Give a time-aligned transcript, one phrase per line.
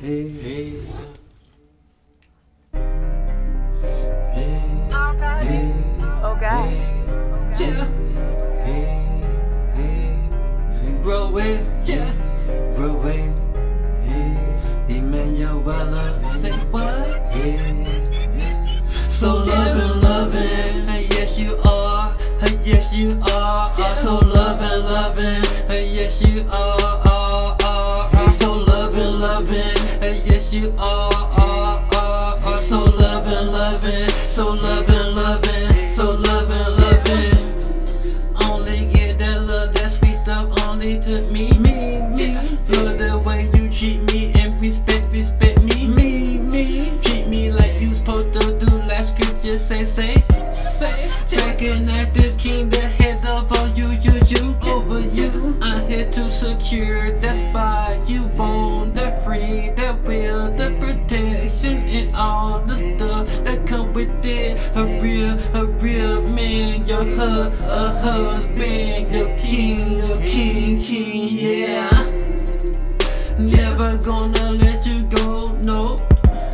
[0.00, 0.72] Hey, hey.
[6.22, 6.68] Oh God.
[8.64, 9.20] hey,
[9.74, 10.16] hey.
[11.36, 12.12] It, yeah.
[12.74, 13.30] Grow it.
[19.20, 22.16] So loving, loving, yes you are,
[22.64, 23.70] yes you are,
[24.02, 26.79] so loving, loving, yes you are,
[33.82, 37.34] loving, so loving, loving, so loving, loving.
[38.44, 42.36] Only get that love, that sweet stuff only to me, me, me.
[42.68, 46.98] Love the way you treat me and respect, respect me, me, me.
[47.00, 50.22] Treat me like you supposed to do, like scripture say, say,
[50.52, 51.46] say.
[51.46, 55.58] Recognize this king, the head of all you, you, you, over you.
[55.62, 57.79] I'm here to secure that spot
[67.06, 71.88] your a husband, your king, your king, king, yeah.
[73.38, 75.96] Never gonna let you go, no,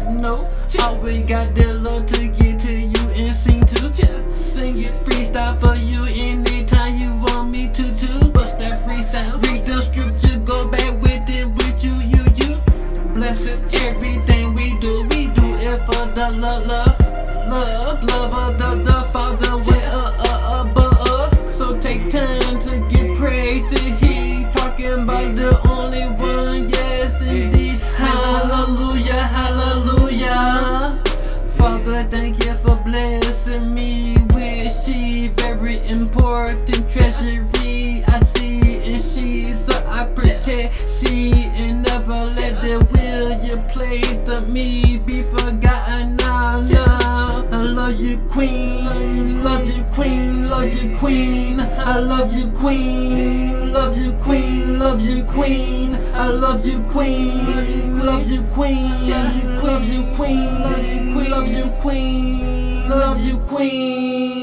[0.08, 0.44] no.
[0.82, 3.92] Always got that love to get to you and sing to.
[4.30, 7.96] Sing it freestyle for you anytime you want me to.
[7.96, 12.60] To bust that freestyle, read the scripture, go back with it with you, you, you.
[13.14, 17.00] Bless it, everything we do, we do it for the love, love,
[17.48, 18.65] love, love of the,
[40.72, 46.16] she and never let the will you place to me be forgotten.
[46.16, 49.42] Now, now, I love you, Queen.
[49.44, 50.48] Love you, Queen.
[50.50, 51.60] Love you, Queen.
[51.60, 53.72] I love you, Queen.
[53.72, 54.78] Love you, Queen.
[54.78, 55.94] Love you, Queen.
[56.14, 58.04] I love you, Queen.
[58.04, 59.06] Love you, Queen.
[59.62, 60.62] Love you, Queen.
[61.30, 62.88] Love you, Queen.
[62.88, 64.26] Love you, Queen.
[64.26, 64.35] Yeah,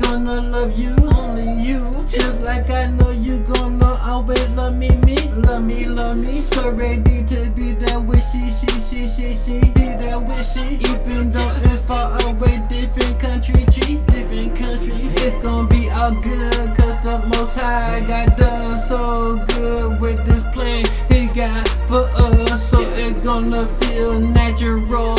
[0.00, 1.78] gonna love you, only you.
[2.06, 6.40] Just like I know you gonna always love me, me, love me, love me.
[6.40, 10.76] So ready to be there with she, she, she, she, be there with she.
[10.76, 15.02] Even though it's far away, different country, G, different country.
[15.24, 20.42] It's gonna be all good, cause the most high got done so good with this
[20.54, 22.70] plan he got for us.
[22.70, 25.17] So it's gonna feel natural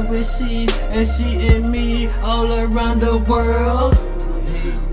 [0.00, 3.94] with she and she and me all around the world.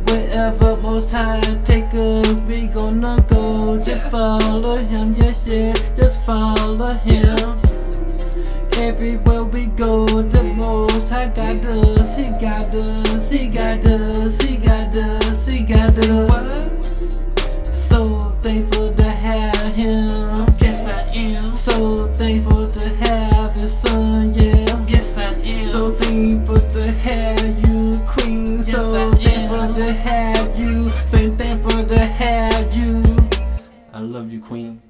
[0.10, 3.80] Wherever most high take us, we gonna go.
[3.80, 7.58] Just follow him, yes, yeah, just follow him.
[8.74, 14.58] Everywhere we go, the most high got us, he got us, he got us, he
[14.58, 16.49] got us, he got us.
[34.42, 34.89] Queen.